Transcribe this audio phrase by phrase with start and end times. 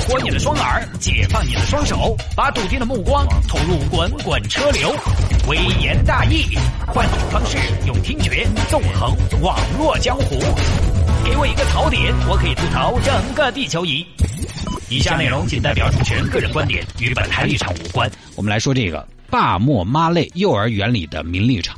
[0.00, 4.94] 活你的双耳，解放你的双手，把笃定的目光投入滚滚车流。
[5.48, 6.44] 微言大义，
[6.86, 7.56] 换种方式，
[7.86, 10.38] 用听觉纵横网络江湖。
[11.24, 14.06] 给我一个槽点，我可以吐槽整个地球仪。
[14.88, 18.10] 以下内容仅代表主持人个人观点，与本台立场无关。
[18.36, 21.76] 我们来说这个爸莫妈类幼儿园里的名利场。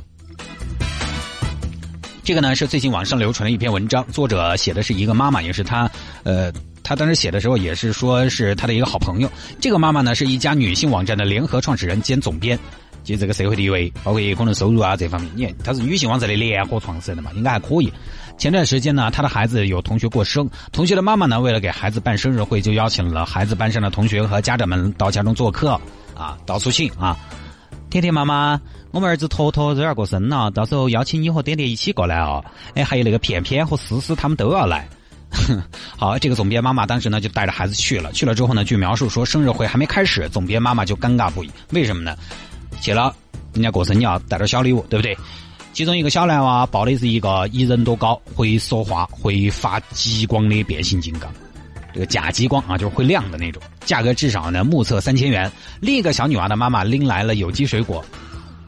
[2.23, 5.89] 这个呢是最近网上流传的一篇文章，作者写的是一个妈妈，也是她，
[6.21, 6.53] 呃，
[6.89, 9.31] 他当时写的时候也是说是他的一个好朋友。
[9.61, 12.57] 这个妈妈呢是一家女性网站的联合创始人兼总编，
[13.03, 17.93] 及这个社会地位，包括可能收入啊这方面，你她是女性网站的联合创始人的嘛，应该还可以。
[18.39, 25.79] 前段时间呢，她的孩子有同学过生，同学的妈妈呢为了给孩子办生日会，就邀请了孩子班上的同学和家长们到家中做客，
[26.15, 27.15] 啊，到处请啊。
[27.91, 28.59] 甜甜妈妈，
[28.89, 32.43] 我们儿子坨坨这儿过生了，到时候邀请你和点点一起过来哦。
[32.73, 34.89] 哎，还有那个片片和思思他们都要来。
[35.99, 38.09] 好，这个总编妈妈当时呢就带着孩子去了。
[38.13, 41.51] 去了之后呢，据描述说生日会还没开始，总编妈妈就尴尬不已。
[41.71, 42.15] 为什么呢？
[42.79, 43.13] 去了，
[43.51, 45.17] 人家过生你要带点小礼物，对不对？
[45.73, 51.29] 其中一个小男娃抱的是一个一人多高、会说话、会发激光的变形金刚。
[51.93, 55.51] 这个假激光啊，就是会亮的那种，价格至少呢目测三千元。
[55.81, 58.01] 另一个小女娃的妈妈拎来了有机水果，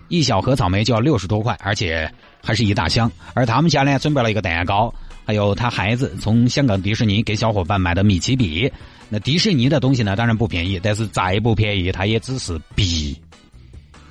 [0.10, 2.12] 一小盒草莓就要六十多块，而且
[2.44, 3.10] 还是一大箱。
[3.34, 4.94] 而他们家呢准备了一个蛋糕，
[5.26, 8.72] 还有他孩子从香港迪士尼给小伙伴买的米奇笔。
[9.10, 13.16] 那迪士尼的东西呢当然不便宜，但是再不便宜它也只是笔，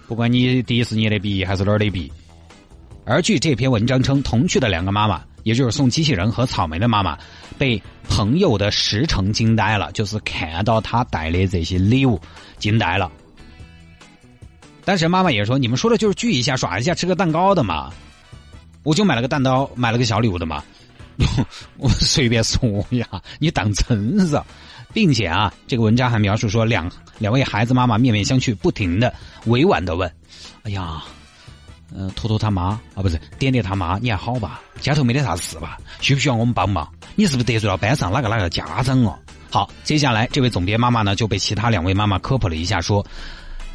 [0.07, 2.13] 不管你迪士尼的笔还是哪儿的笔。
[3.05, 5.23] 而据这篇文章称，同去的两个妈妈。
[5.43, 7.19] 也就是送机器人和草莓的妈妈，
[7.57, 12.21] 被朋友的实诚惊呆了，就是看到他带的这些礼物
[12.59, 13.11] 惊呆了。
[14.85, 17.91] 当时妈妈也说：“你们说的就是聚一下、耍一下、吃个蛋糕的嘛，
[18.83, 20.63] 我就买了个蛋糕，买了个小礼物的嘛。”
[21.79, 23.07] 我随便说呀，
[23.39, 24.41] 你当真是？
[24.93, 29.13] 并且啊，这个文章还描述说，两两位孩子妈妈面面相觑，不停的
[29.47, 30.13] 委婉的问
[30.65, 31.03] ：“哎呀。”
[31.93, 34.61] 嗯，坨坨他妈啊，不是点点他妈，你还好吧？
[34.81, 35.77] 家头没得啥事吧？
[36.01, 36.89] 需不需要我们帮忙？
[37.17, 39.19] 你是不是得罪了班上哪个哪个家长哦？
[39.51, 43.05] 好，接下来这位总编妈妈呢，就被其他两位妈妈科普了一下，说，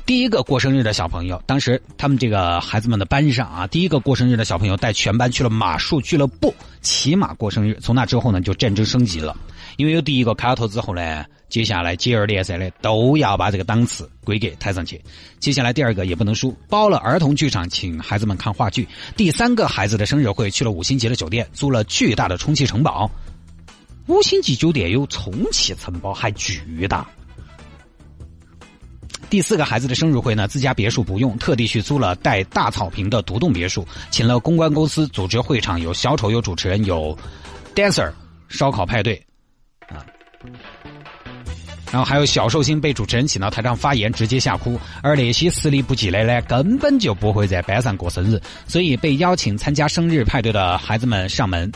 [0.06, 9.36] 第一个过生日的小朋友，当时他们这个孩子们的班上啊，第一个过生日的小朋友带全班去了马术俱乐部骑马过生日，从那之后呢，就战争升级了。
[9.78, 15.02] 因为有第一个开头之后呢，接下来接二连三的都要把这个档次归给抬上去。
[15.40, 18.88] 接下来第二个也不能输，包了儿童剧场，请孩子们看话剧。
[19.18, 23.10] 第三个孩子的生日会去了五星级的酒店，租了巨大的充气城堡。
[24.06, 27.10] 五星级酒店有充气城堡还巨大。
[29.36, 37.18] 第四个孩子的生日会呢，自家别墅不用，特地去租了带大草坪的独栋别墅，请了公关公司组织会场，有小丑，有主持人，有
[37.76, 38.10] dancer，
[38.48, 39.22] 烧烤派对。
[39.90, 40.00] 啊，
[41.92, 51.70] 然后还有小寿星被主持人请到台上发言，直接吓哭；而那些实力不济的呢，根本就不会在班上过生日，所以被邀请参加生日派对的孩子们上门，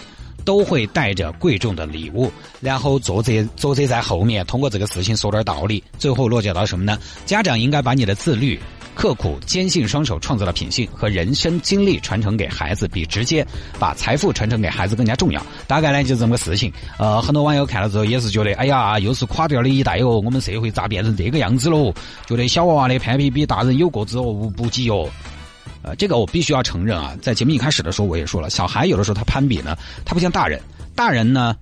[0.49, 6.97] 都会带着贵重的礼物，然后作者作者在后面通过这个事情说点道理，最后落脚到什么呢？
[7.23, 8.59] 家长应该把你的自律。
[8.95, 13.45] 刻苦坚信双手创造的品性和人生经历传承给孩子，比直接
[13.77, 15.41] 把财富传承给孩子更加重要。
[15.67, 16.73] 大概呢就这么个事情。
[16.97, 21.93] 呃，很多网友看了之后也是觉得，哎呀，又是垮掉的一代哦，我们社会咋变成这个样子喽？
[22.25, 25.07] 觉得小娃娃的攀比比大人有过之而无不及哦。
[25.81, 30.61] 呃，这个我必须要承认啊，在节目一开始的时候我也说了，小孩有的时候他攀比呢，他不像大人，
[30.95, 31.55] 大人呢，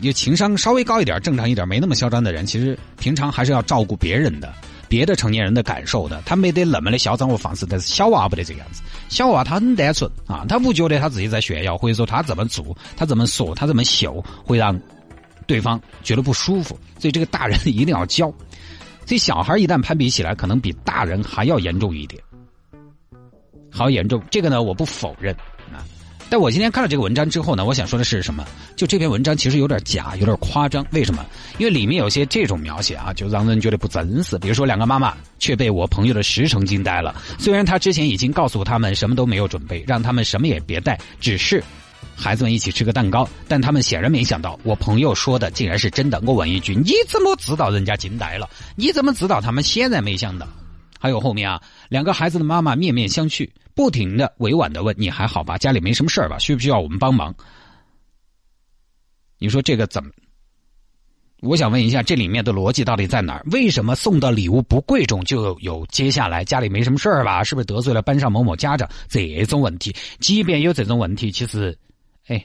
[0.00, 4.52] 有情商稍微高一点、正常一点、没那么嚣张的人，其实平常还是要照顾别人的。
[4.88, 8.82] 别的成年人的感受的，他没得那么的嚣张或放肆，但是小娃不得这个样子。
[9.08, 12.64] 小娃他很单纯啊，他不觉得他自己在炫耀，或者说他怎么做，
[12.96, 14.80] 他怎么说，他怎么秀，会让
[15.44, 16.78] 对方觉得不舒服。
[17.00, 18.32] 所以这个大人 一定要教。
[19.04, 22.22] 所以小孩一旦攀比起来，可能比大人还要严重一点，
[23.76, 24.22] 好严重。
[24.30, 25.34] 这个呢，我不否认
[25.70, 25.84] 啊。
[26.28, 28.44] 但我今天看了这个文章之后呢，我想说的是什么？
[28.74, 30.84] 就这篇文章其实有点假，有点夸张。
[30.90, 31.24] 为什么？
[31.58, 34.36] 因为里面有些这种描写啊，就让人觉得不真实。
[34.38, 37.14] 比如说，两个妈妈却被我朋友的实诚惊呆了。
[37.38, 41.62] 虽然他之前已经告诉他们什么都没有准备，让他们什么也别带，只是
[42.16, 46.20] 孩子们一起吃个蛋糕，但他们显然没想到，我朋友说的竟然是真的。
[46.26, 48.50] 我问一句：你怎么知道人家惊呆了？
[48.74, 50.48] 你怎么知道他们显然没想到？
[51.06, 53.48] 还有后面啊，两个孩子的妈妈面面相觑。
[53.76, 55.56] 不停的委婉的问你还好吧？
[55.56, 56.36] 家里没什么事吧？
[56.40, 57.32] 需不需要我们帮忙？
[59.38, 60.10] 你说这个怎么？
[61.42, 63.44] 我想问一下，这里面的逻辑到底在哪儿？
[63.52, 67.44] 为什么送的礼物不贵重就有接下来家里没什么事吧？
[67.44, 69.94] 是不是得罪了班上某某家长这种问题？
[70.18, 71.78] 即便有这种问题，其实，
[72.26, 72.44] 哎，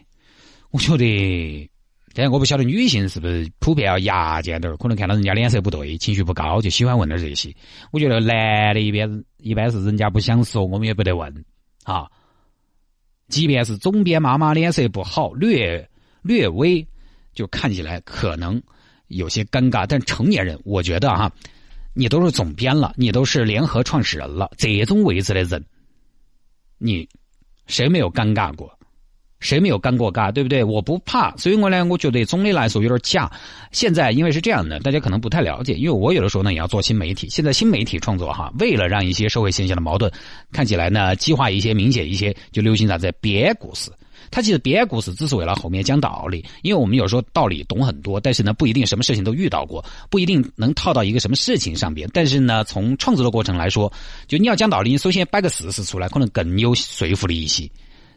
[0.69, 1.70] 我觉得
[2.13, 7.55] 但我不晓得女性是不是普遍要牙尖点儿，可能看到人家脸色不对，情绪不高，就喜欢问点这些。
[7.91, 11.45] 我觉得男的一边一般是人家不想说，我们也不得问
[11.83, 12.09] 啊。
[13.27, 15.89] 即便是总编妈妈脸色不好，略
[16.21, 16.85] 略微
[17.33, 18.61] 就看起来可能
[19.07, 21.31] 有些尴尬，但成年人，我觉得哈，
[21.93, 25.65] 你都是总编了，你都是联合创始人了，这种位置的人，
[26.77, 27.07] 你
[27.67, 28.77] 谁没有尴尬过？
[29.41, 30.63] 谁没有干过嘎，对不对？
[30.63, 33.29] 我不怕，所以我呢，我觉得总的来说有点假。
[33.71, 37.27] 现在因为是这样的，大家可能不太了解，因为我有的时候呢也要做新媒体。
[37.29, 40.09] 现在新媒体创作哈，为了让一些社会现象的矛盾
[40.53, 43.91] 看起来呢激化一些、明显一些，就流行啥子编故事。
[44.29, 52.07] 它其实编故事只是为了后面讲道理，因为我们有时候道理懂很多，但是呢不一定什么事情都遇到过，不一定能套到一个什么事情上边。
[52.13, 53.91] 但是呢，从创作的过程来说，
[54.27, 57.69] 就你要讲道理，你首先摆个事实出来，可能更有说服力一些。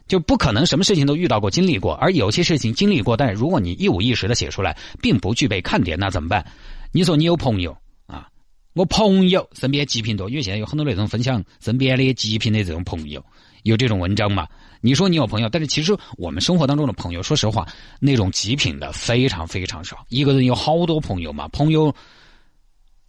[0.07, 6.45] 就不可能什么事情都遇到过、经历过，而有些事情经历过，但是如果你一五一十的写出来，并不具备看点，那怎么办？
[6.91, 7.75] 你说你有朋友
[8.05, 8.27] 啊，
[8.73, 13.23] 我朋友身边极品多，因为现在有很多那种分享身边的极品的这种朋友，
[13.63, 14.47] 有这种文章嘛？
[14.81, 17.67] 你说你有朋友，但是其实我们生活当中的朋友，说实话，
[17.99, 20.05] 那种极品的非常非常少。
[20.09, 21.93] 一个人有好多朋友嘛，朋友。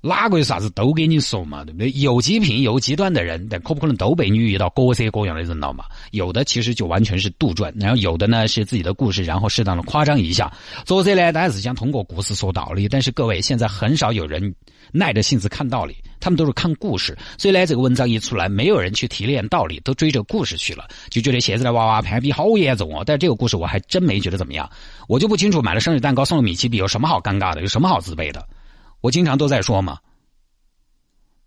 [0.07, 1.91] 哪个有啥子都给你说嘛，对不对？
[1.93, 5.85] 有极品有极端的人，但可不可能都被你遇到各色各样的人了嘛？
[6.13, 10.53] 有的其实就完全是杜撰，然后有的呢是自己的故事，然后适当的夸张一下。
[10.85, 14.55] 作者呢，当然是想通过故事说道理，但是各位现在很少有人
[14.93, 17.17] 耐着性子看道理，他们都是看故事。
[17.39, 23.03] 所以呢，这个文章一出来，没有人去提炼道理，都追着故事去了，就觉得现在的娃娃攀比好严重哦。
[23.05, 24.71] 但这个故事我还真没觉得怎么样，
[25.09, 28.47] 我就不清楚买了生日蛋糕送了米奇笔有什么好尴尬的，有什么好自卑的。
[29.01, 29.99] 我经常都在说嘛，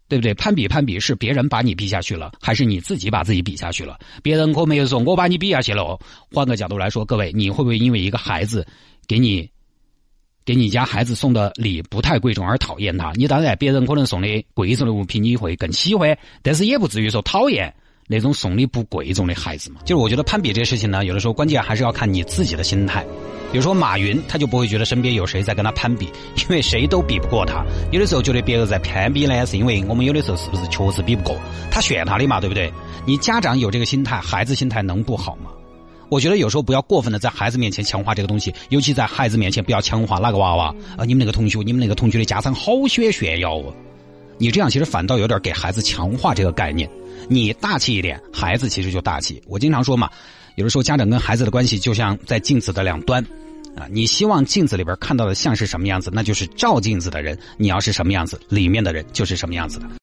[0.07, 0.33] 对不对？
[0.33, 3.99] 攀比攀比是别人把你比下去了，还是你自己把自己比下去了？
[4.23, 5.99] 别人可没有说我把你比下去了。
[6.31, 8.65] 换个角度来说，各位，你会不会因为一个孩子
[9.07, 9.49] 给你
[10.45, 13.11] 给你家孩子送的礼不太贵重而讨厌他？
[13.13, 17.75] 你当然，别人可能送的贵重的物品你会更喜欢，但是也不至于说讨厌。
[18.11, 23.06] 那种送礼不贵重的孩子嘛，就是我觉得攀比这事情呢，有的时候关键还是要看你自己的心态。
[23.51, 26.07] 比如说马云，他就不会觉得身边有谁在跟他攀比，
[26.38, 27.63] 因为谁都比不过他。
[27.91, 31.38] 有的时候觉得别人在攀比呢，是因为我们有的时候是不是确实比不过
[31.69, 32.73] 他炫他的嘛，对不对？
[33.06, 35.51] 你家长有这个心态，孩子心态能不好吗？
[36.09, 43.71] 我觉得有时候不要过分的在孩子面前强化这个东西，尤其在孩子面前不要强化哪个娃娃啊，你们那个同学，你们那个同学的家长好喜欢炫耀哦。
[44.39, 46.89] 你这样其实反倒有点给孩子强化这个概念。
[47.27, 49.39] 你大气一点，孩子其实就大气。
[49.45, 50.09] 我经常说嘛，
[50.56, 53.24] 有的时候家长跟孩子的关系就像在镜子的两端，
[53.75, 59.86] 啊，你希望镜子里边看到的像是什么样子，那就是照镜子的人；你要是什么样子，里面的人就是什么样子的。